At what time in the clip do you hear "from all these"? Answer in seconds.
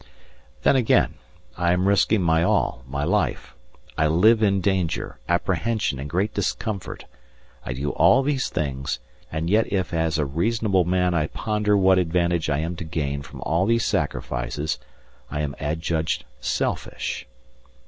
13.21-13.85